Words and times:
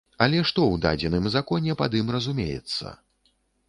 Але 0.25 0.37
што 0.51 0.63
ў 0.67 0.79
дадзеным 0.85 1.29
законе 1.37 1.79
пад 1.85 2.01
ім 2.03 2.13
разумеецца? 2.19 3.01